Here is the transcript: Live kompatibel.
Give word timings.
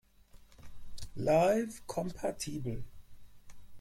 Live 1.15 1.83
kompatibel. 1.85 2.83